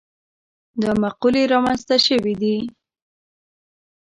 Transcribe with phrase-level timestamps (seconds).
[0.81, 2.57] دا مقولې رامنځته شوي دي.